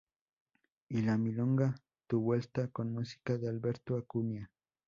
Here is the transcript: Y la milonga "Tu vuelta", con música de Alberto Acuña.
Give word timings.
Y 0.89 1.03
la 1.03 1.15
milonga 1.15 1.75
"Tu 2.07 2.19
vuelta", 2.19 2.69
con 2.69 2.91
música 2.91 3.37
de 3.37 3.47
Alberto 3.49 3.95
Acuña. 3.97 4.49